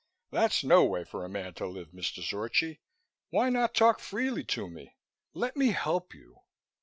[0.31, 2.23] That's no way for a man to live, Mr.
[2.27, 2.79] Zorchi.
[3.29, 4.95] Why not talk freely to me,
[5.35, 6.39] let me help you?